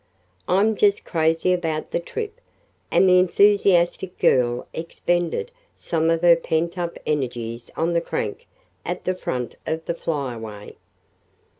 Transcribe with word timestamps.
I'm 0.47 0.75
just 0.75 1.03
crazy 1.05 1.53
about 1.53 1.91
the 1.91 1.99
trip," 1.99 2.41
and 2.89 3.07
the 3.07 3.19
enthusiastic 3.19 4.17
girl 4.17 4.67
expended 4.73 5.51
some 5.75 6.09
of 6.09 6.23
her 6.23 6.35
pent 6.35 6.75
up 6.75 6.97
energies 7.05 7.69
on 7.77 7.93
the 7.93 8.01
crank 8.01 8.47
at 8.83 9.03
the 9.05 9.13
front 9.13 9.57
of 9.67 9.85
the 9.85 9.93
Flyaway. 9.93 10.75